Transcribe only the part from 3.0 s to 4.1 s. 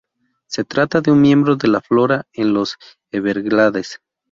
Everglades.